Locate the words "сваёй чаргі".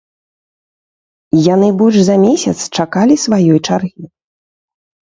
3.29-4.05